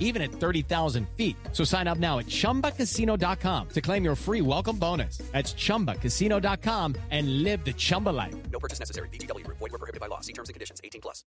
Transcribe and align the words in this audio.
even 0.00 0.22
at 0.22 0.32
30,000 0.32 1.06
feet. 1.16 1.36
So 1.52 1.62
sign 1.62 1.86
up 1.86 1.98
now 1.98 2.18
at 2.18 2.26
ChumbaCasino.com 2.26 3.68
to 3.68 3.80
claim 3.80 4.02
your 4.02 4.16
free 4.16 4.40
welcome 4.40 4.78
bonus. 4.78 5.18
That's 5.32 5.54
ChumbaCasino.com 5.54 6.96
and 7.10 7.42
live 7.42 7.64
the 7.64 7.74
Chumba 7.74 8.10
life. 8.10 8.34
No 8.50 8.58
purchase 8.58 8.80
necessary. 8.80 9.10
VGW. 9.10 9.46
Void 9.46 9.70
were 9.70 9.78
prohibited 9.78 10.00
by 10.00 10.06
law. 10.06 10.20
See 10.20 10.32
terms 10.32 10.48
and 10.48 10.54
conditions. 10.54 10.80
18 10.82 11.02
plus. 11.02 11.24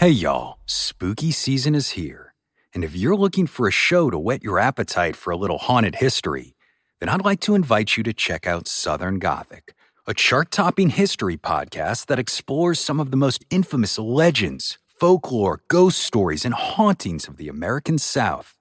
Hey 0.00 0.12
y'all, 0.12 0.56
spooky 0.64 1.30
season 1.30 1.74
is 1.74 1.90
here. 1.90 2.32
And 2.72 2.84
if 2.84 2.96
you're 2.96 3.18
looking 3.18 3.46
for 3.46 3.68
a 3.68 3.70
show 3.70 4.08
to 4.08 4.18
whet 4.18 4.42
your 4.42 4.58
appetite 4.58 5.14
for 5.14 5.30
a 5.30 5.36
little 5.36 5.58
haunted 5.58 5.96
history, 5.96 6.54
then 7.00 7.10
I'd 7.10 7.22
like 7.22 7.40
to 7.40 7.54
invite 7.54 7.98
you 7.98 8.02
to 8.04 8.14
check 8.14 8.46
out 8.46 8.66
Southern 8.66 9.18
Gothic 9.18 9.74
a 10.10 10.14
chart 10.14 10.50
topping 10.50 10.90
history 10.90 11.36
podcast 11.36 12.06
that 12.06 12.18
explores 12.18 12.80
some 12.80 12.98
of 12.98 13.12
the 13.12 13.16
most 13.16 13.44
infamous 13.48 13.96
legends, 13.96 14.76
folklore, 14.98 15.62
ghost 15.68 16.00
stories, 16.00 16.44
and 16.44 16.52
hauntings 16.52 17.28
of 17.28 17.36
the 17.36 17.46
American 17.46 17.96
South. 17.96 18.58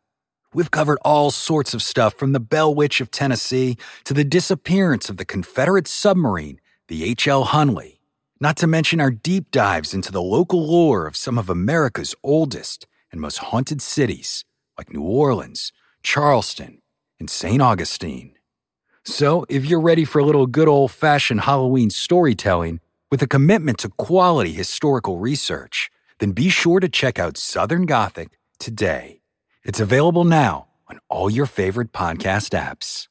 We've 0.53 0.69
covered 0.69 0.99
all 1.03 1.31
sorts 1.31 1.73
of 1.73 1.81
stuff 1.81 2.13
from 2.13 2.33
the 2.33 2.39
Bell 2.39 2.75
Witch 2.75 3.01
of 3.01 3.09
Tennessee 3.09 3.77
to 4.03 4.13
the 4.13 4.23
disappearance 4.23 5.09
of 5.09 5.17
the 5.17 5.25
Confederate 5.25 5.87
submarine, 5.87 6.61
the 6.87 7.03
H.L. 7.03 7.45
Hunley, 7.45 7.97
not 8.39 8.55
to 8.57 8.67
mention 8.67 9.01
our 9.01 9.09
deep 9.09 9.49
dives 9.49 9.91
into 9.91 10.11
the 10.11 10.21
local 10.21 10.67
lore 10.67 11.07
of 11.07 11.17
some 11.17 11.39
of 11.39 11.49
America's 11.49 12.13
oldest 12.23 12.85
and 13.11 13.19
most 13.19 13.39
haunted 13.39 13.81
cities, 13.81 14.45
like 14.77 14.93
New 14.93 15.01
Orleans, 15.01 15.73
Charleston, 16.03 16.83
and 17.19 17.27
St. 17.27 17.59
Augustine. 17.59 18.35
So, 19.09 19.45
if 19.49 19.65
you're 19.65 19.79
ready 19.79 20.05
for 20.05 20.19
a 20.19 20.23
little 20.23 20.45
good 20.45 20.67
old 20.67 20.91
fashioned 20.91 21.41
Halloween 21.41 21.89
storytelling 21.89 22.79
with 23.09 23.23
a 23.23 23.27
commitment 23.27 23.79
to 23.79 23.89
quality 23.89 24.51
historical 24.51 25.17
research, 25.17 25.89
then 26.19 26.31
be 26.31 26.49
sure 26.49 26.79
to 26.79 26.87
check 26.87 27.17
out 27.17 27.35
Southern 27.35 27.87
Gothic 27.87 28.37
today. 28.59 29.21
It's 29.63 29.79
available 29.79 30.25
now 30.25 30.67
on 30.87 30.99
all 31.09 31.27
your 31.27 31.47
favorite 31.47 31.91
podcast 31.91 32.53
apps. 32.53 33.07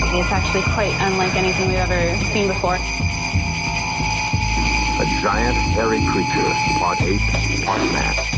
It's 0.00 0.32
actually 0.32 0.62
quite 0.74 0.96
unlike 0.98 1.36
anything 1.36 1.68
we've 1.68 1.78
ever 1.78 2.16
seen 2.32 2.48
before. 2.48 2.74
A 2.74 2.78
giant 5.22 5.54
hairy 5.54 6.04
creature, 6.10 6.50
part 6.80 7.00
ape, 7.02 7.20
part 7.64 7.82
man 7.92 8.37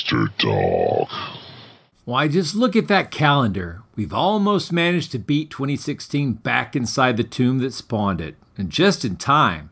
Talk. 0.00 1.10
Why, 2.04 2.26
just 2.28 2.54
look 2.54 2.74
at 2.74 2.88
that 2.88 3.10
calendar. 3.10 3.82
We've 3.94 4.12
almost 4.12 4.72
managed 4.72 5.12
to 5.12 5.18
beat 5.18 5.50
2016 5.50 6.34
back 6.34 6.74
inside 6.74 7.16
the 7.16 7.24
tomb 7.24 7.58
that 7.58 7.74
spawned 7.74 8.20
it, 8.20 8.36
and 8.56 8.70
just 8.70 9.04
in 9.04 9.16
time. 9.16 9.70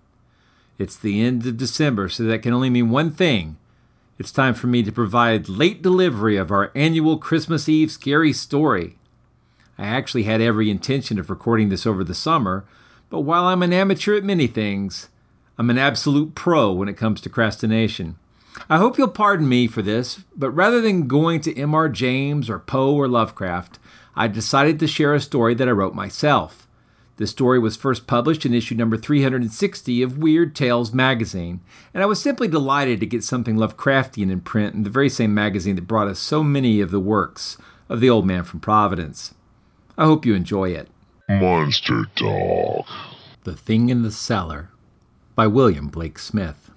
It's 0.78 0.96
the 0.96 1.22
end 1.22 1.46
of 1.46 1.56
December, 1.56 2.08
so 2.08 2.24
that 2.24 2.42
can 2.42 2.52
only 2.52 2.70
mean 2.70 2.90
one 2.90 3.10
thing. 3.10 3.56
It's 4.18 4.30
time 4.30 4.54
for 4.54 4.66
me 4.66 4.82
to 4.82 4.92
provide 4.92 5.48
late 5.48 5.82
delivery 5.82 6.36
of 6.36 6.50
our 6.50 6.70
annual 6.74 7.18
Christmas 7.18 7.68
Eve 7.68 7.90
scary 7.90 8.32
story. 8.32 8.96
I 9.78 9.86
actually 9.86 10.24
had 10.24 10.42
every 10.42 10.70
intention 10.70 11.18
of 11.18 11.30
recording 11.30 11.70
this 11.70 11.86
over 11.86 12.04
the 12.04 12.14
summer, 12.14 12.64
but 13.08 13.20
while 13.20 13.44
I'm 13.44 13.62
an 13.62 13.72
amateur 13.72 14.14
at 14.16 14.24
many 14.24 14.46
things, 14.46 15.08
I'm 15.58 15.70
an 15.70 15.78
absolute 15.78 16.34
pro 16.34 16.70
when 16.72 16.88
it 16.88 16.98
comes 16.98 17.20
to 17.22 17.28
crastination. 17.28 18.16
I 18.68 18.78
hope 18.78 18.98
you'll 18.98 19.08
pardon 19.08 19.48
me 19.48 19.66
for 19.66 19.82
this, 19.82 20.20
but 20.36 20.50
rather 20.50 20.80
than 20.80 21.08
going 21.08 21.40
to 21.42 21.56
M.R. 21.56 21.88
James 21.88 22.50
or 22.50 22.58
Poe 22.58 22.94
or 22.94 23.08
Lovecraft, 23.08 23.78
I 24.14 24.28
decided 24.28 24.78
to 24.78 24.86
share 24.86 25.14
a 25.14 25.20
story 25.20 25.54
that 25.54 25.68
I 25.68 25.72
wrote 25.72 25.94
myself. 25.94 26.68
The 27.16 27.26
story 27.26 27.58
was 27.58 27.76
first 27.76 28.06
published 28.06 28.46
in 28.46 28.54
issue 28.54 28.74
number 28.74 28.96
360 28.96 30.02
of 30.02 30.18
Weird 30.18 30.54
Tales 30.54 30.92
magazine, 30.92 31.60
and 31.92 32.02
I 32.02 32.06
was 32.06 32.20
simply 32.20 32.48
delighted 32.48 32.98
to 33.00 33.06
get 33.06 33.22
something 33.22 33.56
Lovecraftian 33.56 34.30
in 34.30 34.40
print 34.40 34.74
in 34.74 34.84
the 34.84 34.90
very 34.90 35.10
same 35.10 35.34
magazine 35.34 35.76
that 35.76 35.86
brought 35.86 36.08
us 36.08 36.18
so 36.18 36.42
many 36.42 36.80
of 36.80 36.90
the 36.90 37.00
works 37.00 37.58
of 37.90 38.00
the 38.00 38.08
old 38.08 38.24
man 38.24 38.44
from 38.44 38.60
Providence. 38.60 39.34
I 39.98 40.04
hope 40.04 40.24
you 40.24 40.34
enjoy 40.34 40.70
it. 40.70 40.88
Monster 41.28 42.06
Talk. 42.16 42.86
The 43.44 43.54
Thing 43.54 43.90
in 43.90 44.00
the 44.02 44.10
Cellar 44.10 44.70
by 45.34 45.46
William 45.46 45.88
Blake 45.88 46.18
Smith. 46.18 46.70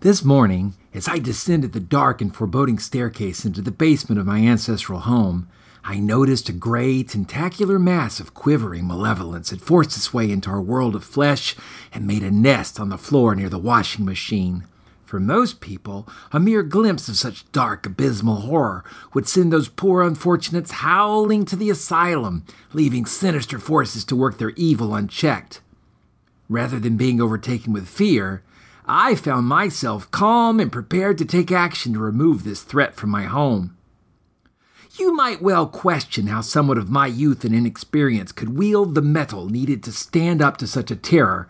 This 0.00 0.22
morning, 0.22 0.74
as 0.92 1.08
I 1.08 1.18
descended 1.18 1.72
the 1.72 1.80
dark 1.80 2.20
and 2.20 2.34
foreboding 2.34 2.78
staircase 2.78 3.44
into 3.44 3.62
the 3.62 3.70
basement 3.70 4.18
of 4.18 4.26
my 4.26 4.40
ancestral 4.40 5.00
home, 5.00 5.48
I 5.84 5.98
noticed 5.98 6.48
a 6.48 6.52
gray, 6.52 7.02
tentacular 7.02 7.78
mass 7.78 8.20
of 8.20 8.34
quivering 8.34 8.86
malevolence 8.86 9.50
had 9.50 9.62
forced 9.62 9.96
its 9.96 10.12
way 10.12 10.30
into 10.30 10.50
our 10.50 10.60
world 10.60 10.94
of 10.94 11.04
flesh 11.04 11.56
and 11.92 12.06
made 12.06 12.22
a 12.22 12.30
nest 12.30 12.78
on 12.78 12.90
the 12.90 12.98
floor 12.98 13.34
near 13.34 13.48
the 13.48 13.58
washing 13.58 14.04
machine. 14.04 14.64
For 15.04 15.18
most 15.18 15.60
people, 15.60 16.06
a 16.32 16.38
mere 16.38 16.62
glimpse 16.62 17.08
of 17.08 17.16
such 17.16 17.50
dark, 17.50 17.86
abysmal 17.86 18.42
horror 18.42 18.84
would 19.14 19.26
send 19.26 19.52
those 19.52 19.68
poor 19.68 20.02
unfortunates 20.02 20.70
howling 20.70 21.46
to 21.46 21.56
the 21.56 21.70
asylum, 21.70 22.44
leaving 22.72 23.06
sinister 23.06 23.58
forces 23.58 24.04
to 24.04 24.16
work 24.16 24.38
their 24.38 24.50
evil 24.50 24.94
unchecked. 24.94 25.62
Rather 26.48 26.78
than 26.78 26.96
being 26.96 27.20
overtaken 27.20 27.72
with 27.72 27.88
fear, 27.88 28.42
I 28.92 29.14
found 29.14 29.46
myself 29.46 30.10
calm 30.10 30.58
and 30.58 30.72
prepared 30.72 31.16
to 31.18 31.24
take 31.24 31.52
action 31.52 31.92
to 31.92 32.00
remove 32.00 32.42
this 32.42 32.64
threat 32.64 32.96
from 32.96 33.10
my 33.10 33.22
home. 33.22 33.76
You 34.98 35.14
might 35.14 35.40
well 35.40 35.68
question 35.68 36.26
how 36.26 36.40
someone 36.40 36.76
of 36.76 36.90
my 36.90 37.06
youth 37.06 37.44
and 37.44 37.54
inexperience 37.54 38.32
could 38.32 38.58
wield 38.58 38.96
the 38.96 39.00
mettle 39.00 39.48
needed 39.48 39.84
to 39.84 39.92
stand 39.92 40.42
up 40.42 40.56
to 40.56 40.66
such 40.66 40.90
a 40.90 40.96
terror, 40.96 41.48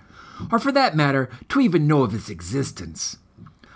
or 0.52 0.58
for 0.58 0.70
that 0.72 0.94
matter, 0.94 1.30
to 1.48 1.60
even 1.60 1.86
know 1.86 2.02
of 2.02 2.14
its 2.14 2.28
existence. 2.28 3.16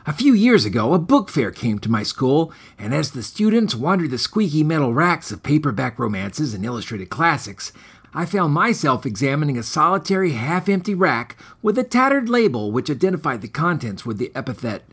A 0.06 0.12
few 0.12 0.34
years 0.34 0.66
ago, 0.66 0.92
a 0.92 0.98
book 0.98 1.30
fair 1.30 1.50
came 1.50 1.78
to 1.78 1.90
my 1.90 2.02
school, 2.02 2.52
and 2.78 2.92
as 2.94 3.12
the 3.12 3.22
students 3.22 3.74
wandered 3.74 4.10
the 4.10 4.18
squeaky 4.18 4.62
metal 4.62 4.92
racks 4.92 5.32
of 5.32 5.42
paperback 5.42 5.98
romances 5.98 6.52
and 6.52 6.66
illustrated 6.66 7.08
classics, 7.08 7.72
I 8.16 8.26
found 8.26 8.54
myself 8.54 9.04
examining 9.04 9.58
a 9.58 9.64
solitary 9.64 10.32
half 10.32 10.68
empty 10.68 10.94
rack 10.94 11.36
with 11.62 11.76
a 11.76 11.82
tattered 11.82 12.28
label 12.28 12.70
which 12.70 12.88
identified 12.88 13.42
the 13.42 13.48
contents 13.48 14.06
with 14.06 14.18
the 14.18 14.30
epithet 14.36 14.84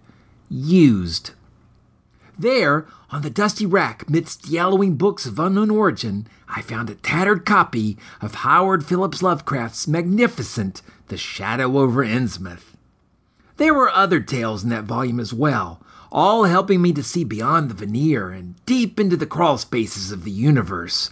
used. 0.49 1.31
There, 2.39 2.87
on 3.11 3.21
the 3.21 3.29
dusty 3.29 3.67
rack, 3.67 4.09
midst 4.09 4.47
yellowing 4.47 4.95
books 4.95 5.27
of 5.27 5.37
unknown 5.37 5.69
origin, 5.69 6.27
I 6.49 6.63
found 6.63 6.89
a 6.89 6.95
tattered 6.95 7.45
copy 7.45 7.97
of 8.19 8.35
Howard 8.35 8.83
Phillips 8.83 9.21
Lovecraft's 9.21 9.87
magnificent 9.87 10.81
The 11.09 11.17
Shadow 11.17 11.77
over 11.77 12.03
Innsmouth. 12.03 12.75
There 13.57 13.75
were 13.75 13.91
other 13.91 14.19
tales 14.19 14.63
in 14.63 14.69
that 14.71 14.85
volume 14.85 15.19
as 15.19 15.31
well, 15.31 15.83
all 16.11 16.45
helping 16.45 16.81
me 16.81 16.91
to 16.93 17.03
see 17.03 17.23
beyond 17.23 17.69
the 17.69 17.75
veneer 17.75 18.31
and 18.31 18.55
deep 18.65 18.99
into 18.99 19.15
the 19.15 19.27
crawl 19.27 19.59
spaces 19.59 20.11
of 20.11 20.23
the 20.23 20.31
universe. 20.31 21.11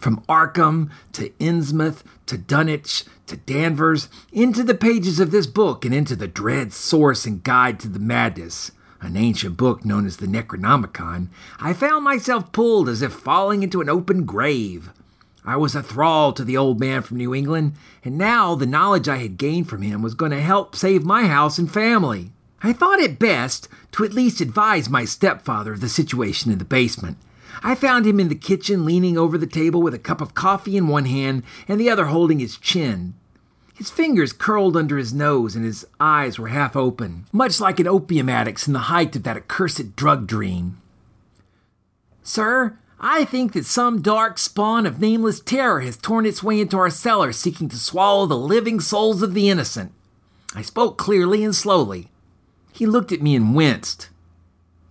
From 0.00 0.22
Arkham 0.30 0.90
to 1.12 1.28
Innsmouth 1.38 2.02
to 2.24 2.38
Dunwich 2.38 3.04
to 3.26 3.36
Danvers, 3.36 4.08
into 4.32 4.62
the 4.62 4.74
pages 4.74 5.20
of 5.20 5.30
this 5.30 5.46
book 5.46 5.84
and 5.84 5.94
into 5.94 6.16
the 6.16 6.26
dread 6.26 6.72
source 6.72 7.26
and 7.26 7.44
guide 7.44 7.78
to 7.80 7.88
the 7.88 7.98
madness, 7.98 8.72
an 9.02 9.14
ancient 9.14 9.58
book 9.58 9.84
known 9.84 10.06
as 10.06 10.16
the 10.16 10.26
Necronomicon, 10.26 11.28
I 11.60 11.74
found 11.74 12.02
myself 12.02 12.50
pulled 12.50 12.88
as 12.88 13.02
if 13.02 13.12
falling 13.12 13.62
into 13.62 13.82
an 13.82 13.90
open 13.90 14.24
grave. 14.24 14.90
I 15.44 15.56
was 15.56 15.74
a 15.74 15.82
thrall 15.82 16.32
to 16.32 16.44
the 16.44 16.56
old 16.56 16.80
man 16.80 17.02
from 17.02 17.18
New 17.18 17.34
England, 17.34 17.74
and 18.02 18.16
now 18.16 18.54
the 18.54 18.66
knowledge 18.66 19.06
I 19.06 19.18
had 19.18 19.36
gained 19.36 19.68
from 19.68 19.82
him 19.82 20.00
was 20.00 20.14
going 20.14 20.32
to 20.32 20.40
help 20.40 20.74
save 20.74 21.04
my 21.04 21.26
house 21.26 21.58
and 21.58 21.70
family. 21.70 22.32
I 22.62 22.72
thought 22.72 23.00
it 23.00 23.18
best 23.18 23.68
to 23.92 24.04
at 24.04 24.14
least 24.14 24.40
advise 24.40 24.88
my 24.88 25.04
stepfather 25.04 25.74
of 25.74 25.80
the 25.80 25.90
situation 25.90 26.50
in 26.50 26.58
the 26.58 26.64
basement. 26.64 27.18
I 27.62 27.74
found 27.74 28.06
him 28.06 28.20
in 28.20 28.28
the 28.28 28.34
kitchen 28.34 28.84
leaning 28.84 29.18
over 29.18 29.36
the 29.36 29.46
table 29.46 29.82
with 29.82 29.94
a 29.94 29.98
cup 29.98 30.20
of 30.20 30.34
coffee 30.34 30.76
in 30.76 30.88
one 30.88 31.04
hand 31.04 31.42
and 31.68 31.80
the 31.80 31.90
other 31.90 32.06
holding 32.06 32.38
his 32.38 32.56
chin. 32.56 33.14
His 33.74 33.90
fingers 33.90 34.32
curled 34.32 34.76
under 34.76 34.98
his 34.98 35.14
nose 35.14 35.56
and 35.56 35.64
his 35.64 35.86
eyes 35.98 36.38
were 36.38 36.48
half 36.48 36.76
open, 36.76 37.24
much 37.32 37.60
like 37.60 37.80
an 37.80 37.86
opium 37.86 38.28
addict's 38.28 38.66
in 38.66 38.74
the 38.74 38.90
height 38.90 39.16
of 39.16 39.22
that 39.22 39.38
accursed 39.38 39.96
drug 39.96 40.26
dream. 40.26 40.80
Sir, 42.22 42.78
I 43.00 43.24
think 43.24 43.54
that 43.54 43.64
some 43.64 44.02
dark 44.02 44.36
spawn 44.36 44.84
of 44.84 45.00
nameless 45.00 45.40
terror 45.40 45.80
has 45.80 45.96
torn 45.96 46.26
its 46.26 46.42
way 46.42 46.60
into 46.60 46.76
our 46.76 46.90
cellar 46.90 47.32
seeking 47.32 47.70
to 47.70 47.78
swallow 47.78 48.26
the 48.26 48.36
living 48.36 48.80
souls 48.80 49.22
of 49.22 49.32
the 49.32 49.48
innocent. 49.48 49.92
I 50.54 50.60
spoke 50.60 50.98
clearly 50.98 51.42
and 51.42 51.54
slowly. 51.54 52.10
He 52.72 52.84
looked 52.84 53.12
at 53.12 53.22
me 53.22 53.34
and 53.34 53.54
winced. 53.54 54.10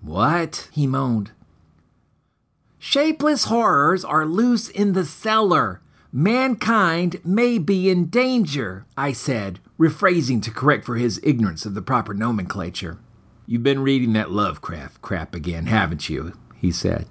What? 0.02 0.70
he 0.72 0.88
moaned. 0.88 1.32
Shapeless 2.80 3.46
horrors 3.46 4.06
are 4.06 4.26
loose 4.26 4.70
in 4.70 4.94
the 4.94 5.04
cellar. 5.04 5.82
Mankind 6.14 7.20
may 7.26 7.58
be 7.58 7.90
in 7.90 8.06
danger, 8.06 8.86
I 8.98 9.12
said, 9.12 9.60
rephrasing 9.78 10.42
to 10.44 10.52
correct 10.52 10.86
for 10.86 10.96
his 10.96 11.20
ignorance 11.22 11.66
of 11.66 11.74
the 11.76 11.82
proper 11.82 12.14
nomenclature. 12.14 12.98
You've 13.46 13.64
been 13.64 13.82
reading 13.84 14.14
that 14.14 14.32
Lovecraft 14.32 15.02
crap 15.02 15.36
again, 15.36 15.66
haven't 15.66 16.10
you? 16.10 16.34
he 16.56 16.72
said. 16.72 17.08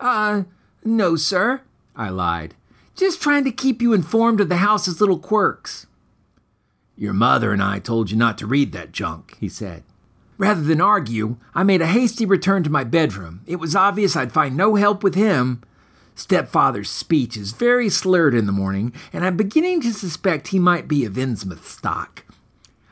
Uh, 0.00 0.42
no, 0.84 1.14
sir, 1.16 1.62
I 1.94 2.08
lied. 2.10 2.54
Just 2.96 3.22
trying 3.22 3.44
to 3.44 3.52
keep 3.52 3.80
you 3.80 3.92
informed 3.92 4.40
of 4.40 4.48
the 4.48 4.56
house's 4.56 5.00
little 5.00 5.18
quirks. 5.18 5.86
Your 6.96 7.12
mother 7.12 7.52
and 7.52 7.62
I 7.62 7.78
told 7.78 8.10
you 8.10 8.16
not 8.16 8.38
to 8.38 8.46
read 8.46 8.72
that 8.72 8.92
junk, 8.92 9.36
he 9.40 9.48
said. 9.48 9.84
Rather 10.36 10.62
than 10.62 10.80
argue, 10.80 11.36
I 11.54 11.62
made 11.62 11.80
a 11.80 11.86
hasty 11.86 12.26
return 12.26 12.62
to 12.64 12.70
my 12.70 12.84
bedroom. 12.84 13.42
It 13.46 13.56
was 13.56 13.76
obvious 13.76 14.16
I'd 14.16 14.32
find 14.32 14.56
no 14.56 14.74
help 14.74 15.02
with 15.02 15.14
him, 15.14 15.62
Stepfather's 16.14 16.90
speech 16.90 17.36
is 17.36 17.52
very 17.52 17.88
slurred 17.88 18.34
in 18.34 18.46
the 18.46 18.52
morning, 18.52 18.92
and 19.12 19.24
I'm 19.24 19.36
beginning 19.36 19.80
to 19.80 19.92
suspect 19.92 20.48
he 20.48 20.60
might 20.60 20.86
be 20.86 21.04
of 21.04 21.14
Innsmouth 21.14 21.64
stock. 21.64 22.24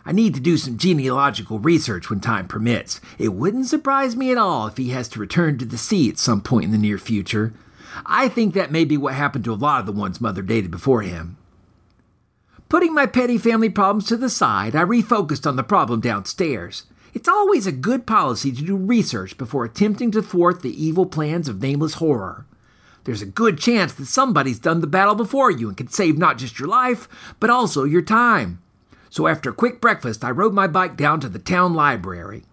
I 0.04 0.10
need 0.10 0.34
to 0.34 0.40
do 0.40 0.56
some 0.56 0.76
genealogical 0.76 1.60
research 1.60 2.10
when 2.10 2.18
time 2.18 2.48
permits. 2.48 3.00
It 3.18 3.34
wouldn't 3.34 3.66
surprise 3.66 4.16
me 4.16 4.32
at 4.32 4.38
all 4.38 4.66
if 4.66 4.76
he 4.76 4.88
has 4.90 5.08
to 5.10 5.20
return 5.20 5.58
to 5.58 5.64
the 5.64 5.78
sea 5.78 6.10
at 6.10 6.18
some 6.18 6.40
point 6.40 6.64
in 6.64 6.70
the 6.72 6.78
near 6.78 6.98
future. 6.98 7.54
I 8.04 8.28
think 8.28 8.54
that 8.54 8.72
may 8.72 8.84
be 8.84 8.96
what 8.96 9.14
happened 9.14 9.44
to 9.44 9.52
a 9.52 9.54
lot 9.54 9.78
of 9.78 9.86
the 9.86 9.92
ones 9.92 10.20
Mother 10.20 10.42
dated 10.42 10.72
before 10.72 11.02
him. 11.02 11.36
Putting 12.68 12.92
my 12.92 13.06
petty 13.06 13.38
family 13.38 13.68
problems 13.68 14.06
to 14.06 14.16
the 14.16 14.30
side, 14.30 14.74
I 14.74 14.82
refocused 14.82 15.46
on 15.46 15.54
the 15.54 15.62
problem 15.62 16.00
downstairs. 16.00 16.84
It's 17.14 17.29
always 17.29 17.67
a 17.67 17.73
good 17.73 18.06
policy 18.06 18.53
to 18.53 18.62
do 18.62 18.76
research 18.76 19.37
before 19.37 19.64
attempting 19.64 20.11
to 20.12 20.23
thwart 20.23 20.62
the 20.62 20.85
evil 20.85 21.06
plans 21.06 21.49
of 21.49 21.61
nameless 21.61 21.94
horror 21.94 22.47
there's 23.05 23.23
a 23.23 23.26
good 23.26 23.59
chance 23.59 23.93
that 23.94 24.06
somebody's 24.06 24.59
done 24.59 24.81
the 24.81 24.87
battle 24.87 25.14
before 25.14 25.50
you 25.50 25.69
and 25.69 25.76
can 25.76 25.88
save 25.88 26.17
not 26.17 26.38
just 26.38 26.59
your 26.59 26.69
life, 26.69 27.09
but 27.41 27.50
also 27.50 27.85
your 27.85 28.03
time. 28.03 28.61
So 29.11 29.26
after 29.26 29.50
a 29.50 29.55
quick 29.55 29.81
breakfast, 29.81 30.25
I 30.25 30.31
rode 30.31 30.55
my 30.55 30.67
bike 30.67 30.97
down 30.97 31.20
to 31.20 31.29
the 31.29 31.38
town 31.38 31.75
library. 31.75 32.44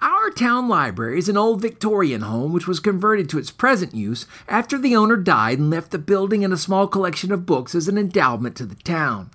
Our 0.00 0.30
town 0.30 0.68
library 0.68 1.18
is 1.18 1.28
an 1.28 1.36
old 1.36 1.60
Victorian 1.60 2.22
home 2.22 2.52
which 2.52 2.66
was 2.66 2.80
converted 2.80 3.28
to 3.30 3.38
its 3.38 3.50
present 3.50 3.94
use 3.94 4.26
after 4.48 4.78
the 4.78 4.96
owner 4.96 5.16
died 5.16 5.58
and 5.58 5.68
left 5.68 5.90
the 5.90 5.98
building 5.98 6.44
and 6.44 6.52
a 6.52 6.58
small 6.58 6.86
collection 6.86 7.32
of 7.32 7.46
books 7.46 7.74
as 7.74 7.88
an 7.88 7.98
endowment 7.98 8.56
to 8.56 8.66
the 8.66 8.76
town. 8.76 9.30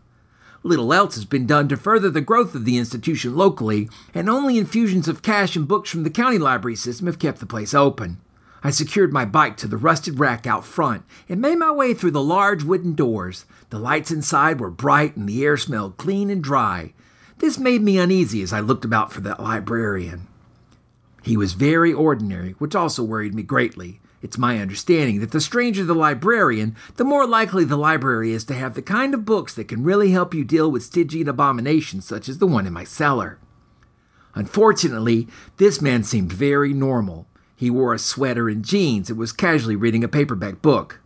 Little 0.66 0.92
else 0.94 1.14
has 1.14 1.26
been 1.26 1.46
done 1.46 1.68
to 1.68 1.78
further 1.78 2.10
the 2.10 2.22
growth 2.22 2.56
of 2.56 2.66
the 2.66 2.80
institution 2.80 3.36
locally, 3.36 3.88
and 4.16 4.28
only 4.28 4.58
infusions 4.58 5.08
of 5.08 5.22
cash 5.22 5.56
and 5.56 5.68
books 5.68 5.92
from 5.92 6.02
the 6.02 6.10
county 6.10 6.40
library 6.40 6.76
system 6.76 7.06
have 7.06 7.20
kept 7.20 7.40
the 7.40 7.46
place 7.46 7.76
open. 7.76 8.18
I 8.64 8.72
secured 8.72 9.14
my 9.14 9.26
bike 9.26 9.58
to 9.58 9.68
the 9.68 9.78
rusted 9.78 10.20
rack 10.20 10.48
out 10.48 10.66
front 10.66 11.04
and 11.30 11.40
made 11.40 11.60
my 11.60 11.70
way 11.70 11.94
through 11.94 12.12
the 12.12 12.24
large 12.24 12.64
wooden 12.64 12.96
doors. 12.96 13.46
The 13.70 13.78
lights 13.78 14.10
inside 14.10 14.60
were 14.60 14.72
bright 14.72 15.16
and 15.16 15.30
the 15.30 15.46
air 15.46 15.56
smelled 15.56 15.98
clean 15.98 16.32
and 16.32 16.44
dry. 16.44 16.94
This 17.38 17.60
made 17.60 17.84
me 17.84 18.00
uneasy 18.00 18.42
as 18.42 18.52
I 18.52 18.60
looked 18.60 18.86
about 18.86 19.14
for 19.14 19.22
the 19.22 19.36
librarian. 19.38 20.26
He 21.22 21.38
was 21.38 21.54
very 21.54 21.94
ordinary, 21.94 22.54
which 22.54 22.74
also 22.74 23.04
worried 23.04 23.36
me 23.36 23.44
greatly. 23.44 24.00
It's 24.26 24.40
my 24.40 24.58
understanding 24.58 25.20
that 25.20 25.30
the 25.30 25.40
stranger 25.40 25.84
the 25.84 25.94
librarian, 25.94 26.76
the 26.96 27.04
more 27.04 27.28
likely 27.28 27.64
the 27.64 27.78
library 27.78 28.32
is 28.32 28.44
to 28.46 28.56
have 28.56 28.74
the 28.74 28.82
kind 28.82 29.14
of 29.14 29.24
books 29.24 29.54
that 29.54 29.68
can 29.68 29.84
really 29.84 30.10
help 30.10 30.34
you 30.34 30.44
deal 30.44 30.72
with 30.72 30.82
Stygian 30.82 31.30
abominations 31.30 32.06
such 32.06 32.28
as 32.28 32.40
the 32.40 32.48
one 32.48 32.66
in 32.66 32.74
my 32.74 32.84
cellar. 32.84 33.38
Unfortunately, 34.34 35.28
this 35.58 35.80
man 35.80 36.04
seemed 36.04 36.34
very 36.34 36.74
normal. 36.74 37.28
He 37.56 37.70
wore 37.70 37.94
a 37.94 38.00
sweater 38.00 38.50
and 38.50 38.66
jeans 38.66 39.12
and 39.12 39.20
was 39.20 39.32
casually 39.32 39.76
reading 39.76 40.04
a 40.04 40.08
paperback 40.08 40.60
book. 40.60 41.02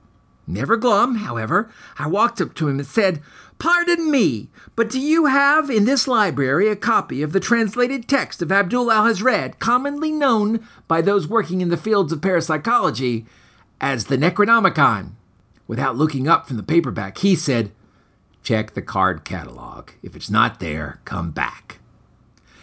Never 0.50 0.78
glum, 0.78 1.14
however, 1.18 1.70
I 2.00 2.08
walked 2.08 2.42
up 2.42 2.56
to 2.56 2.68
him 2.68 2.80
and 2.80 2.88
said, 2.88 3.22
Pardon 3.60 4.10
me, 4.10 4.50
but 4.76 4.90
do 4.90 5.00
you 5.00 5.28
have 5.28 5.70
in 5.70 5.86
this 5.86 6.08
library 6.08 6.70
a 6.70 6.76
copy 6.76 7.22
of 7.22 7.34
the 7.34 7.40
translated 7.40 8.08
text 8.08 8.42
of 8.42 8.52
Abdul 8.52 8.92
al 8.92 9.06
Hazred, 9.06 9.60
commonly 9.60 10.12
known 10.12 10.68
by 10.88 11.02
those 11.02 11.28
working 11.28 11.62
in 11.62 11.70
the 11.70 11.78
fields 11.78 12.12
of 12.12 12.22
parapsychology 12.22 13.28
as 13.80 14.06
the 14.06 14.18
Necronomicon? 14.18 15.12
Without 15.68 15.96
looking 15.96 16.28
up 16.28 16.48
from 16.48 16.58
the 16.58 16.64
paperback, 16.64 17.20
he 17.20 17.36
said, 17.36 17.72
Check 18.42 18.74
the 18.74 18.82
card 18.82 19.24
catalog. 19.24 19.92
If 20.02 20.16
it's 20.16 20.32
not 20.32 20.60
there, 20.60 21.00
come 21.06 21.30
back. 21.30 21.78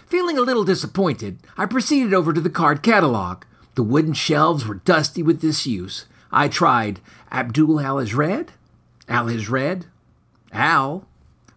Feeling 0.07 0.37
a 0.37 0.43
little 0.43 0.65
disappointed, 0.65 1.39
I 1.57 1.67
proceeded 1.67 2.13
over 2.13 2.33
to 2.33 2.41
the 2.41 2.51
card 2.51 2.83
catalog. 2.83 3.45
The 3.77 3.85
wooden 3.85 4.15
shelves 4.15 4.67
were 4.67 4.75
dusty 4.75 5.23
with 5.23 5.41
disuse. 5.41 6.07
I 6.31 6.49
tried 6.49 7.01
Abdul 7.31 7.81
al 7.81 7.99
Hazred, 7.99 8.53
Al 9.09 9.29
Hazred, 9.29 9.87
Al, 10.53 11.07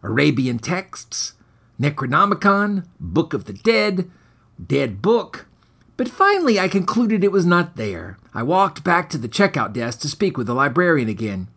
Arabian 0.04 0.60
Texts, 0.60 1.34
Necronomicon, 1.80 2.86
Book 3.00 3.34
of 3.34 3.46
the 3.46 3.54
Dead, 3.54 4.10
Dead 4.64 5.02
Book, 5.02 5.48
but 5.98 6.08
finally 6.08 6.60
I 6.60 6.68
concluded 6.68 7.24
it 7.24 7.32
was 7.32 7.46
not 7.46 7.76
there. 7.76 8.18
I 8.34 8.44
walked 8.44 8.84
back 8.84 9.10
to 9.10 9.18
the 9.18 9.28
checkout 9.28 9.74
desk 9.74 10.00
to 10.02 10.08
speak 10.08 10.38
with 10.38 10.48
the 10.48 10.54
librarian 10.54 11.10
again. 11.10 11.48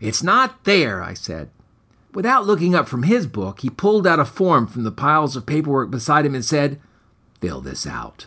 It's 0.00 0.22
not 0.22 0.64
there, 0.64 1.02
I 1.02 1.14
said. 1.14 1.50
Without 2.12 2.46
looking 2.46 2.74
up 2.74 2.88
from 2.88 3.04
his 3.04 3.26
book, 3.26 3.60
he 3.60 3.70
pulled 3.70 4.06
out 4.06 4.18
a 4.18 4.24
form 4.24 4.66
from 4.66 4.82
the 4.82 4.90
piles 4.90 5.36
of 5.36 5.46
paperwork 5.46 5.90
beside 5.90 6.26
him 6.26 6.34
and 6.34 6.44
said, 6.44 6.80
Fill 7.40 7.60
this 7.60 7.86
out. 7.86 8.26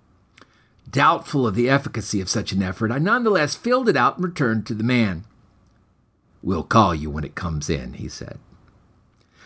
Doubtful 0.91 1.47
of 1.47 1.55
the 1.55 1.69
efficacy 1.69 2.19
of 2.19 2.29
such 2.29 2.51
an 2.51 2.61
effort, 2.61 2.91
I 2.91 2.99
nonetheless 2.99 3.55
filled 3.55 3.87
it 3.87 3.95
out 3.95 4.17
and 4.17 4.25
returned 4.25 4.67
to 4.67 4.73
the 4.73 4.83
man. 4.83 5.23
We'll 6.43 6.63
call 6.63 6.93
you 6.93 7.09
when 7.09 7.23
it 7.23 7.35
comes 7.35 7.69
in, 7.69 7.93
he 7.93 8.09
said. 8.09 8.39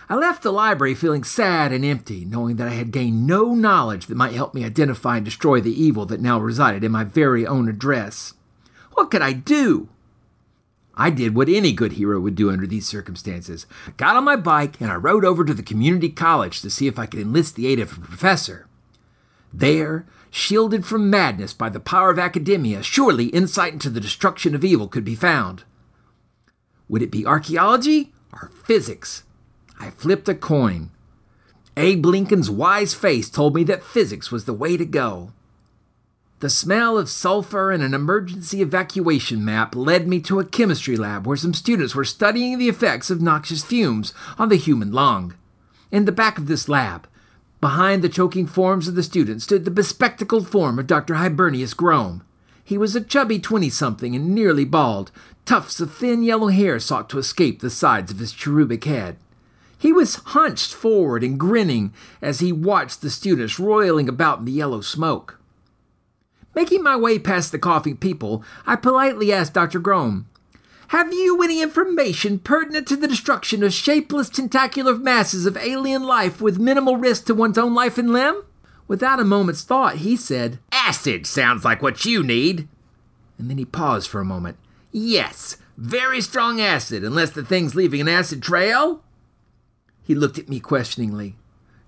I 0.10 0.16
left 0.16 0.44
the 0.44 0.52
library 0.52 0.96
feeling 0.96 1.24
sad 1.24 1.72
and 1.72 1.86
empty, 1.86 2.26
knowing 2.26 2.56
that 2.56 2.68
I 2.68 2.74
had 2.74 2.92
gained 2.92 3.28
no 3.28 3.54
knowledge 3.54 4.08
that 4.08 4.18
might 4.18 4.34
help 4.34 4.54
me 4.54 4.64
identify 4.64 5.18
and 5.18 5.26
destroy 5.26 5.62
the 5.62 5.82
evil 5.82 6.06
that 6.08 6.22
now 6.22 6.40
resided 6.40 6.84
in 6.84 6.92
my 6.92 7.04
very 7.04 7.46
own 7.46 7.68
address. 7.68 8.34
What 8.94 9.12
could 9.12 9.22
I 9.22 9.34
do? 9.34 9.90
I 10.96 11.10
did 11.10 11.36
what 11.36 11.50
any 11.50 11.74
good 11.74 11.94
hero 11.94 12.20
would 12.20 12.36
do 12.36 12.50
under 12.50 12.66
these 12.66 12.88
circumstances. 12.88 13.66
I 13.88 13.92
got 13.92 14.16
on 14.16 14.24
my 14.24 14.36
bike 14.36 14.80
and 14.80 14.92
I 14.92 14.96
rode 14.96 15.26
over 15.26 15.44
to 15.44 15.54
the 15.54 15.64
community 15.64 16.10
college 16.10 16.62
to 16.62 16.70
see 16.70 16.88
if 16.88 16.98
I 16.98 17.06
could 17.06 17.20
enlist 17.20 17.56
the 17.56 17.68
aid 17.68 17.80
of 17.80 17.98
a 17.98 18.02
professor. 18.02 18.68
There, 19.54 20.06
shielded 20.30 20.86
from 20.86 21.10
madness 21.10 21.54
by 21.54 21.70
the 21.70 21.80
power 21.80 22.10
of 22.10 22.20
academia, 22.20 22.84
surely 22.84 23.28
insight 23.28 23.74
into 23.74 23.90
the 23.90 24.00
destruction 24.00 24.54
of 24.54 24.66
evil 24.66 24.88
could 24.88 25.06
be 25.06 25.16
found. 25.16 25.64
Would 26.90 27.02
it 27.02 27.12
be 27.12 27.26
archaeology 27.26 28.14
or 28.34 28.52
physics? 28.64 29.24
I 29.80 29.90
flipped 29.90 30.30
a 30.30 30.36
coin. 30.36 30.92
Abe 31.78 32.06
Lincoln's 32.06 32.50
wise 32.50 32.94
face 32.94 33.30
told 33.30 33.56
me 33.56 33.64
that 33.66 33.84
physics 33.84 34.32
was 34.32 34.46
the 34.46 34.54
way 34.54 34.78
to 34.78 34.86
go. 34.86 35.32
The 36.40 36.50
smell 36.50 36.98
of 36.98 37.10
sulfur 37.10 37.72
and 37.72 37.82
an 37.82 37.94
emergency 37.94 38.62
evacuation 38.62 39.44
map 39.44 39.76
led 39.76 40.08
me 40.08 40.20
to 40.22 40.40
a 40.40 40.46
chemistry 40.46 40.98
lab 40.98 41.26
where 41.26 41.38
some 41.38 41.54
students 41.54 41.96
were 41.96 42.06
studying 42.06 42.58
the 42.58 42.70
effects 42.70 43.10
of 43.10 43.22
noxious 43.22 43.64
fumes 43.64 44.14
on 44.38 44.50
the 44.50 44.58
human 44.58 44.92
lung. 44.92 45.34
In 45.92 46.06
the 46.06 46.12
back 46.12 46.38
of 46.38 46.48
this 46.48 46.68
lab, 46.68 47.08
Behind 47.62 48.02
the 48.02 48.10
choking 48.10 48.46
forms 48.46 48.88
of 48.88 48.96
the 48.96 49.04
students 49.04 49.44
stood 49.44 49.66
the 49.66 49.72
bespectacled 49.72 50.48
form 50.48 50.78
of 50.78 50.88
Dr. 50.88 51.16
Hibernius 51.16 51.74
Grome. 51.74 52.22
He 52.64 52.78
was 52.78 52.96
a 52.96 53.02
chubby 53.02 53.40
twenty 53.40 53.70
something 53.70 54.16
and 54.16 54.34
nearly 54.34 54.66
bald. 54.66 55.12
Tufts 55.46 55.80
of 55.80 55.94
thin 55.94 56.24
yellow 56.24 56.48
hair 56.48 56.80
sought 56.80 57.10
to 57.10 57.20
escape 57.20 57.60
the 57.60 57.70
sides 57.70 58.12
of 58.12 58.20
his 58.20 58.32
cherubic 58.32 58.84
head. 58.86 59.18
He 59.78 59.94
was 59.94 60.16
hunched 60.16 60.74
forward 60.74 61.24
and 61.24 61.40
grinning 61.40 61.94
as 62.22 62.40
he 62.40 62.52
watched 62.52 63.02
the 63.02 63.10
students 63.10 63.60
roiling 63.60 64.10
about 64.10 64.40
in 64.40 64.46
the 64.46 64.52
yellow 64.52 64.82
smoke. 64.82 65.40
Making 66.56 66.82
my 66.82 66.96
way 66.96 67.20
past 67.20 67.52
the 67.52 67.60
coughing 67.60 67.98
people, 67.98 68.44
I 68.66 68.78
politely 68.78 69.32
asked 69.32 69.54
Dr. 69.54 69.80
Grome, 69.80 70.26
have 70.90 71.14
you 71.14 71.42
any 71.42 71.62
information 71.62 72.40
pertinent 72.40 72.88
to 72.88 72.96
the 72.96 73.08
destruction 73.08 73.64
of 73.64 73.74
shapeless 73.74 74.30
tentacular 74.30 74.96
masses 74.96 75.46
of 75.46 75.58
alien 75.58 76.04
life 76.04 76.42
with 76.42 76.60
minimal 76.60 76.98
risk 76.98 77.26
to 77.26 77.34
one's 77.34 77.58
own 77.58 77.74
life 77.74 77.98
and 77.98 78.12
limb? 78.12 78.44
Without 78.88 79.20
a 79.20 79.26
moment's 79.26 79.64
thought, 79.64 79.98
he 79.98 80.16
said, 80.16 80.60
Acid 80.72 81.26
sounds 81.26 81.66
like 81.66 81.82
what 81.82 82.06
you 82.06 82.24
need. 82.24 82.68
And 83.38 83.50
then 83.50 83.58
he 83.58 83.66
paused 83.66 84.10
for 84.10 84.22
a 84.22 84.26
moment. 84.26 84.58
Yes, 84.92 85.58
very 85.78 86.22
strong 86.22 86.62
acid, 86.62 87.04
unless 87.04 87.32
the 87.32 87.44
thing's 87.44 87.76
leaving 87.76 88.02
an 88.02 88.08
acid 88.08 88.42
trail. 88.42 89.04
He 90.04 90.14
looked 90.14 90.38
at 90.38 90.50
me 90.50 90.60
questioningly. 90.60 91.36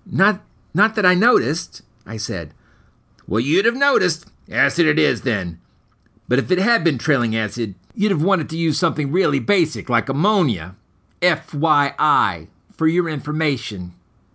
Not 0.04 0.42
not 0.74 0.94
that 0.96 1.06
I 1.06 1.14
noticed, 1.14 1.82
I 2.04 2.16
said. 2.16 2.52
Well, 3.26 3.40
you'd 3.40 3.64
have 3.64 3.76
noticed. 3.76 4.26
Acid 4.50 4.86
it 4.86 4.98
is, 4.98 5.22
then. 5.22 5.60
But 6.28 6.38
if 6.38 6.50
it 6.50 6.58
had 6.58 6.84
been 6.84 6.98
trailing 6.98 7.34
acid, 7.34 7.74
you'd 7.94 8.12
have 8.12 8.22
wanted 8.22 8.48
to 8.50 8.58
use 8.58 8.78
something 8.78 9.10
really 9.10 9.40
basic 9.40 9.88
like 9.88 10.08
ammonia. 10.08 10.76
FYI, 11.22 12.48
for 12.70 12.86
your 12.86 13.08
information. 13.08 13.94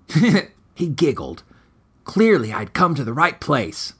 he 0.75 0.87
giggled. 0.89 1.43
Clearly, 2.03 2.51
I'd 2.51 2.73
come 2.73 2.95
to 2.95 3.03
the 3.03 3.13
right 3.13 3.39
place. 3.39 3.93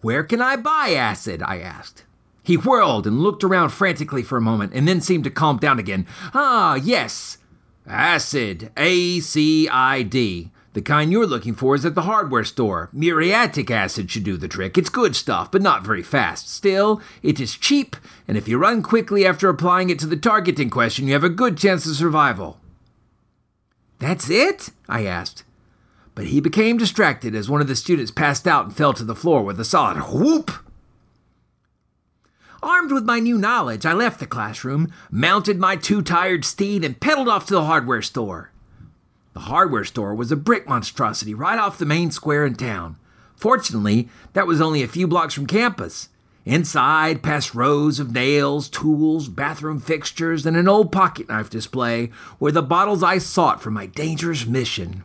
Where 0.00 0.24
can 0.24 0.40
I 0.40 0.56
buy 0.56 0.94
acid? 0.96 1.42
I 1.42 1.60
asked. 1.60 2.04
He 2.42 2.56
whirled 2.56 3.06
and 3.06 3.20
looked 3.20 3.44
around 3.44 3.68
frantically 3.68 4.22
for 4.22 4.36
a 4.36 4.42
moment 4.42 4.72
and 4.74 4.88
then 4.88 5.00
seemed 5.00 5.24
to 5.24 5.30
calm 5.30 5.58
down 5.58 5.78
again. 5.78 6.06
Ah, 6.34 6.74
yes. 6.74 7.38
Acid. 7.86 8.72
A 8.76 9.20
C 9.20 9.68
I 9.68 10.02
D. 10.02 10.50
The 10.74 10.82
kind 10.82 11.12
you're 11.12 11.26
looking 11.26 11.54
for 11.54 11.74
is 11.74 11.84
at 11.84 11.94
the 11.94 12.02
hardware 12.02 12.44
store. 12.44 12.88
Muriatic 12.92 13.70
acid 13.70 14.10
should 14.10 14.24
do 14.24 14.38
the 14.38 14.48
trick. 14.48 14.78
It's 14.78 14.88
good 14.88 15.14
stuff, 15.14 15.50
but 15.50 15.60
not 15.60 15.84
very 15.84 16.02
fast. 16.02 16.48
Still, 16.48 17.02
it 17.22 17.38
is 17.38 17.56
cheap, 17.56 17.94
and 18.26 18.38
if 18.38 18.48
you 18.48 18.56
run 18.56 18.82
quickly 18.82 19.26
after 19.26 19.50
applying 19.50 19.90
it 19.90 19.98
to 19.98 20.06
the 20.06 20.16
target 20.16 20.58
in 20.58 20.70
question, 20.70 21.06
you 21.06 21.12
have 21.12 21.24
a 21.24 21.28
good 21.28 21.58
chance 21.58 21.86
of 21.86 21.96
survival. 21.96 22.58
That's 23.98 24.30
it? 24.30 24.70
I 24.88 25.04
asked. 25.04 25.44
But 26.14 26.26
he 26.26 26.40
became 26.40 26.78
distracted 26.78 27.34
as 27.34 27.50
one 27.50 27.60
of 27.60 27.68
the 27.68 27.76
students 27.76 28.10
passed 28.10 28.48
out 28.48 28.64
and 28.64 28.76
fell 28.76 28.94
to 28.94 29.04
the 29.04 29.14
floor 29.14 29.42
with 29.42 29.60
a 29.60 29.64
solid 29.64 29.98
whoop. 29.98 30.50
Armed 32.62 32.92
with 32.92 33.04
my 33.04 33.18
new 33.18 33.36
knowledge, 33.36 33.84
I 33.84 33.92
left 33.92 34.20
the 34.20 34.26
classroom, 34.26 34.92
mounted 35.10 35.58
my 35.58 35.76
too 35.76 36.00
tired 36.00 36.44
steed, 36.44 36.84
and 36.84 37.00
pedaled 37.00 37.28
off 37.28 37.46
to 37.46 37.54
the 37.54 37.64
hardware 37.64 38.02
store. 38.02 38.51
The 39.34 39.40
hardware 39.40 39.84
store 39.84 40.14
was 40.14 40.30
a 40.30 40.36
brick 40.36 40.68
monstrosity 40.68 41.34
right 41.34 41.58
off 41.58 41.78
the 41.78 41.86
main 41.86 42.10
square 42.10 42.44
in 42.44 42.54
town. 42.54 42.96
Fortunately, 43.36 44.08
that 44.34 44.46
was 44.46 44.60
only 44.60 44.82
a 44.82 44.88
few 44.88 45.06
blocks 45.06 45.34
from 45.34 45.46
campus. 45.46 46.10
Inside, 46.44 47.22
past 47.22 47.54
rows 47.54 48.00
of 48.00 48.12
nails, 48.12 48.68
tools, 48.68 49.28
bathroom 49.28 49.80
fixtures, 49.80 50.44
and 50.44 50.56
an 50.56 50.68
old 50.68 50.90
pocket 50.90 51.28
knife 51.28 51.48
display, 51.48 52.10
were 52.40 52.52
the 52.52 52.62
bottles 52.62 53.02
I 53.02 53.18
sought 53.18 53.62
for 53.62 53.70
my 53.70 53.86
dangerous 53.86 54.44
mission. 54.44 55.04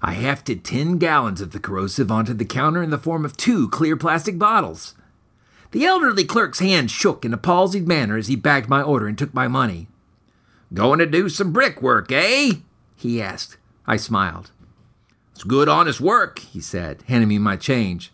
I 0.00 0.12
hefted 0.12 0.64
10 0.64 0.98
gallons 0.98 1.40
of 1.40 1.52
the 1.52 1.60
corrosive 1.60 2.10
onto 2.10 2.32
the 2.32 2.44
counter 2.44 2.82
in 2.82 2.90
the 2.90 2.98
form 2.98 3.24
of 3.24 3.36
two 3.36 3.68
clear 3.68 3.96
plastic 3.96 4.38
bottles. 4.38 4.94
The 5.72 5.84
elderly 5.84 6.24
clerk's 6.24 6.58
hand 6.58 6.90
shook 6.90 7.24
in 7.24 7.32
a 7.32 7.38
palsied 7.38 7.86
manner 7.86 8.16
as 8.16 8.28
he 8.28 8.36
bagged 8.36 8.68
my 8.68 8.82
order 8.82 9.06
and 9.06 9.16
took 9.16 9.34
my 9.34 9.48
money. 9.48 9.88
Going 10.72 10.98
to 11.00 11.06
do 11.06 11.28
some 11.28 11.52
brickwork, 11.52 12.10
eh? 12.12 12.54
He 13.02 13.22
asked. 13.22 13.56
I 13.86 13.96
smiled. 13.96 14.50
It's 15.32 15.44
good, 15.44 15.68
honest 15.68 16.00
work, 16.00 16.38
he 16.38 16.60
said, 16.60 17.02
handing 17.08 17.28
me 17.28 17.38
my 17.38 17.56
change. 17.56 18.12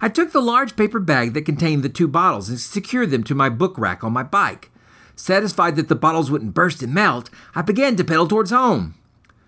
I 0.00 0.08
took 0.08 0.32
the 0.32 0.40
large 0.40 0.76
paper 0.76 1.00
bag 1.00 1.34
that 1.34 1.42
contained 1.42 1.82
the 1.82 1.88
two 1.88 2.08
bottles 2.08 2.48
and 2.48 2.60
secured 2.60 3.10
them 3.10 3.24
to 3.24 3.34
my 3.34 3.48
book 3.48 3.76
rack 3.78 4.04
on 4.04 4.12
my 4.12 4.22
bike. 4.22 4.70
Satisfied 5.16 5.76
that 5.76 5.88
the 5.88 5.96
bottles 5.96 6.30
wouldn't 6.30 6.54
burst 6.54 6.82
and 6.82 6.94
melt, 6.94 7.30
I 7.54 7.62
began 7.62 7.96
to 7.96 8.04
pedal 8.04 8.28
towards 8.28 8.50
home. 8.50 8.94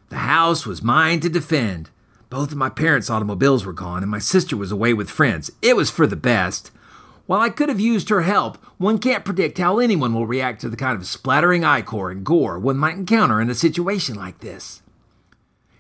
The 0.09 0.17
house 0.17 0.67
was 0.67 0.83
mine 0.83 1.21
to 1.21 1.29
defend. 1.29 1.91
Both 2.31 2.51
of 2.51 2.59
my 2.59 2.69
parents' 2.69 3.11
automobiles 3.11 3.65
were 3.65 3.73
gone, 3.73 4.03
and 4.03 4.11
my 4.11 4.19
sister 4.19 4.57
was 4.57 4.73
away 4.73 4.93
with 4.93 5.11
friends. 5.11 5.51
It 5.63 5.77
was 5.77 5.91
for 5.91 6.07
the 6.07 6.17
best. 6.17 6.73
While 7.31 7.43
I 7.43 7.51
could 7.51 7.69
have 7.69 7.79
used 7.79 8.09
her 8.09 8.23
help, 8.23 8.57
one 8.77 8.99
can't 8.99 9.25
predict 9.25 9.59
how 9.59 9.79
anyone 9.79 10.13
will 10.13 10.27
react 10.27 10.61
to 10.63 10.69
the 10.69 10.77
kind 10.77 10.97
of 10.97 11.07
splattering 11.07 11.63
ichor 11.63 12.11
and 12.11 12.27
gore 12.27 12.59
one 12.59 12.77
might 12.77 12.97
encounter 12.97 13.41
in 13.41 13.49
a 13.49 13.55
situation 13.55 14.17
like 14.17 14.41
this. 14.41 14.83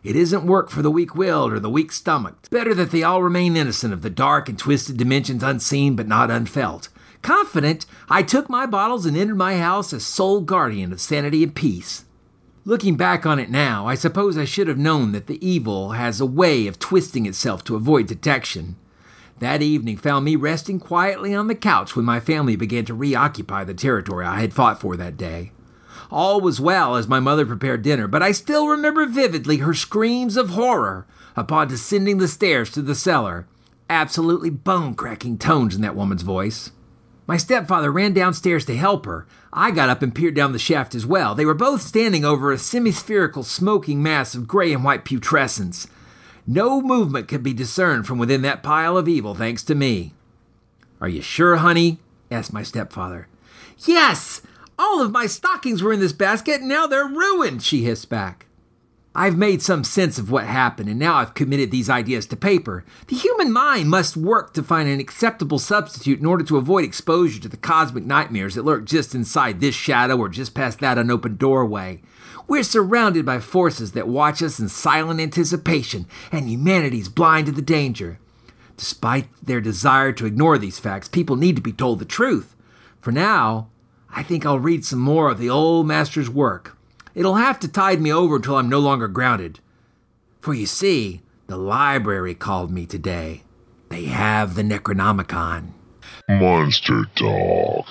It 0.04 0.14
isn't 0.14 0.46
work 0.46 0.70
for 0.70 0.80
the 0.80 0.92
weak 0.92 1.16
willed 1.16 1.52
or 1.52 1.58
the 1.58 1.68
weak 1.68 1.90
stomached. 1.90 2.50
Better 2.50 2.72
that 2.74 2.92
they 2.92 3.02
all 3.02 3.20
remain 3.20 3.56
innocent 3.56 3.92
of 3.92 4.02
the 4.02 4.10
dark 4.10 4.48
and 4.48 4.56
twisted 4.56 4.96
dimensions 4.96 5.42
unseen 5.42 5.96
but 5.96 6.06
not 6.06 6.30
unfelt. 6.30 6.88
Confident, 7.20 7.84
I 8.08 8.22
took 8.22 8.48
my 8.48 8.64
bottles 8.64 9.04
and 9.04 9.16
entered 9.16 9.36
my 9.36 9.58
house 9.58 9.92
as 9.92 10.06
sole 10.06 10.42
guardian 10.42 10.92
of 10.92 11.00
sanity 11.00 11.42
and 11.42 11.52
peace. 11.52 12.04
Looking 12.64 12.94
back 12.94 13.26
on 13.26 13.40
it 13.40 13.50
now, 13.50 13.88
I 13.88 13.96
suppose 13.96 14.38
I 14.38 14.44
should 14.44 14.68
have 14.68 14.78
known 14.78 15.10
that 15.10 15.26
the 15.26 15.44
evil 15.44 15.90
has 15.94 16.20
a 16.20 16.26
way 16.26 16.68
of 16.68 16.78
twisting 16.78 17.26
itself 17.26 17.64
to 17.64 17.74
avoid 17.74 18.06
detection. 18.06 18.76
That 19.40 19.62
evening 19.62 19.96
found 19.96 20.26
me 20.26 20.36
resting 20.36 20.78
quietly 20.78 21.34
on 21.34 21.46
the 21.46 21.54
couch 21.54 21.96
when 21.96 22.04
my 22.04 22.20
family 22.20 22.56
began 22.56 22.84
to 22.84 22.94
reoccupy 22.94 23.64
the 23.64 23.72
territory 23.72 24.26
I 24.26 24.40
had 24.40 24.52
fought 24.52 24.78
for 24.78 24.98
that 24.98 25.16
day. 25.16 25.52
All 26.10 26.42
was 26.42 26.60
well 26.60 26.94
as 26.96 27.08
my 27.08 27.20
mother 27.20 27.46
prepared 27.46 27.80
dinner, 27.80 28.06
but 28.06 28.22
I 28.22 28.32
still 28.32 28.68
remember 28.68 29.06
vividly 29.06 29.58
her 29.58 29.72
screams 29.72 30.36
of 30.36 30.50
horror 30.50 31.06
upon 31.36 31.68
descending 31.68 32.18
the 32.18 32.28
stairs 32.28 32.70
to 32.72 32.82
the 32.82 32.94
cellar. 32.94 33.46
Absolutely 33.88 34.50
bone 34.50 34.94
cracking 34.94 35.38
tones 35.38 35.74
in 35.74 35.80
that 35.80 35.96
woman's 35.96 36.22
voice. 36.22 36.72
My 37.26 37.38
stepfather 37.38 37.90
ran 37.90 38.12
downstairs 38.12 38.66
to 38.66 38.76
help 38.76 39.06
her. 39.06 39.26
I 39.54 39.70
got 39.70 39.88
up 39.88 40.02
and 40.02 40.14
peered 40.14 40.34
down 40.34 40.52
the 40.52 40.58
shaft 40.58 40.94
as 40.94 41.06
well. 41.06 41.34
They 41.34 41.46
were 41.46 41.54
both 41.54 41.80
standing 41.80 42.26
over 42.26 42.52
a 42.52 42.56
semispherical 42.56 43.44
smoking 43.44 44.02
mass 44.02 44.34
of 44.34 44.46
gray 44.46 44.74
and 44.74 44.84
white 44.84 45.06
putrescence. 45.06 45.86
No 46.46 46.80
movement 46.80 47.28
could 47.28 47.42
be 47.42 47.52
discerned 47.52 48.06
from 48.06 48.18
within 48.18 48.42
that 48.42 48.62
pile 48.62 48.96
of 48.96 49.08
evil, 49.08 49.34
thanks 49.34 49.62
to 49.64 49.74
me. 49.74 50.12
Are 51.00 51.08
you 51.08 51.22
sure, 51.22 51.56
honey? 51.56 51.98
asked 52.30 52.52
my 52.52 52.62
stepfather. 52.62 53.28
Yes! 53.86 54.42
All 54.78 55.02
of 55.02 55.12
my 55.12 55.26
stockings 55.26 55.82
were 55.82 55.92
in 55.92 56.00
this 56.00 56.12
basket, 56.12 56.60
and 56.60 56.68
now 56.68 56.86
they're 56.86 57.06
ruined, 57.06 57.62
she 57.62 57.82
hissed 57.82 58.08
back. 58.08 58.46
I've 59.12 59.36
made 59.36 59.60
some 59.60 59.82
sense 59.82 60.18
of 60.18 60.30
what 60.30 60.46
happened, 60.46 60.88
and 60.88 60.98
now 60.98 61.16
I've 61.16 61.34
committed 61.34 61.72
these 61.72 61.90
ideas 61.90 62.26
to 62.26 62.36
paper. 62.36 62.84
The 63.08 63.16
human 63.16 63.52
mind 63.52 63.90
must 63.90 64.16
work 64.16 64.54
to 64.54 64.62
find 64.62 64.88
an 64.88 65.00
acceptable 65.00 65.58
substitute 65.58 66.20
in 66.20 66.26
order 66.26 66.44
to 66.44 66.58
avoid 66.58 66.84
exposure 66.84 67.40
to 67.40 67.48
the 67.48 67.56
cosmic 67.56 68.04
nightmares 68.04 68.54
that 68.54 68.64
lurk 68.64 68.84
just 68.84 69.12
inside 69.12 69.58
this 69.58 69.74
shadow 69.74 70.16
or 70.16 70.28
just 70.28 70.54
past 70.54 70.78
that 70.78 70.96
unopened 70.96 71.38
doorway. 71.38 72.00
We're 72.46 72.62
surrounded 72.62 73.26
by 73.26 73.40
forces 73.40 73.92
that 73.92 74.06
watch 74.06 74.44
us 74.44 74.60
in 74.60 74.68
silent 74.68 75.18
anticipation, 75.18 76.06
and 76.30 76.48
humanity's 76.48 77.08
blind 77.08 77.46
to 77.46 77.52
the 77.52 77.62
danger. 77.62 78.20
Despite 78.76 79.26
their 79.44 79.60
desire 79.60 80.12
to 80.12 80.26
ignore 80.26 80.56
these 80.56 80.78
facts, 80.78 81.08
people 81.08 81.34
need 81.34 81.56
to 81.56 81.62
be 81.62 81.72
told 81.72 81.98
the 81.98 82.04
truth. 82.04 82.54
For 83.00 83.10
now, 83.10 83.70
I 84.08 84.22
think 84.22 84.46
I'll 84.46 84.60
read 84.60 84.84
some 84.84 85.00
more 85.00 85.30
of 85.30 85.38
the 85.38 85.50
old 85.50 85.88
master's 85.88 86.30
work. 86.30 86.76
It'll 87.14 87.34
have 87.34 87.58
to 87.60 87.68
tide 87.68 88.00
me 88.00 88.12
over 88.12 88.36
until 88.36 88.56
I'm 88.56 88.68
no 88.68 88.78
longer 88.78 89.08
grounded. 89.08 89.60
For 90.40 90.54
you 90.54 90.66
see, 90.66 91.22
the 91.48 91.56
library 91.56 92.34
called 92.34 92.70
me 92.70 92.86
today. 92.86 93.42
They 93.88 94.04
have 94.04 94.54
the 94.54 94.62
Necronomicon. 94.62 95.72
Monster 96.28 97.06
Talk. 97.16 97.86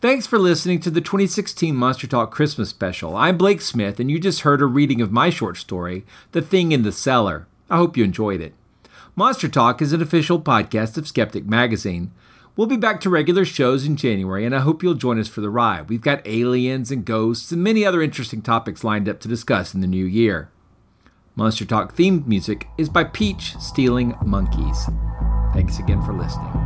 Thanks 0.00 0.26
for 0.26 0.38
listening 0.38 0.80
to 0.80 0.90
the 0.90 1.00
2016 1.00 1.74
Monster 1.74 2.06
Talk 2.06 2.30
Christmas 2.30 2.68
special. 2.68 3.16
I'm 3.16 3.38
Blake 3.38 3.60
Smith, 3.60 3.98
and 3.98 4.10
you 4.10 4.18
just 4.18 4.40
heard 4.40 4.60
a 4.60 4.66
reading 4.66 5.00
of 5.00 5.12
my 5.12 5.30
short 5.30 5.56
story, 5.56 6.04
The 6.32 6.42
Thing 6.42 6.72
in 6.72 6.82
the 6.82 6.92
Cellar. 6.92 7.46
I 7.70 7.76
hope 7.76 7.96
you 7.96 8.04
enjoyed 8.04 8.40
it. 8.40 8.54
Monster 9.14 9.48
Talk 9.48 9.80
is 9.80 9.92
an 9.92 10.02
official 10.02 10.40
podcast 10.40 10.98
of 10.98 11.08
Skeptic 11.08 11.46
Magazine. 11.46 12.10
We'll 12.56 12.66
be 12.66 12.78
back 12.78 13.02
to 13.02 13.10
regular 13.10 13.44
shows 13.44 13.84
in 13.84 13.96
January, 13.96 14.46
and 14.46 14.54
I 14.56 14.60
hope 14.60 14.82
you'll 14.82 14.94
join 14.94 15.18
us 15.18 15.28
for 15.28 15.42
the 15.42 15.50
ride. 15.50 15.90
We've 15.90 16.00
got 16.00 16.26
aliens 16.26 16.90
and 16.90 17.04
ghosts 17.04 17.52
and 17.52 17.62
many 17.62 17.84
other 17.84 18.00
interesting 18.00 18.40
topics 18.40 18.82
lined 18.82 19.10
up 19.10 19.20
to 19.20 19.28
discuss 19.28 19.74
in 19.74 19.82
the 19.82 19.86
new 19.86 20.06
year. 20.06 20.50
Monster 21.34 21.66
Talk 21.66 21.94
themed 21.94 22.26
music 22.26 22.66
is 22.78 22.88
by 22.88 23.04
Peach 23.04 23.54
Stealing 23.60 24.14
Monkeys. 24.24 24.88
Thanks 25.52 25.78
again 25.78 26.00
for 26.00 26.14
listening. 26.14 26.65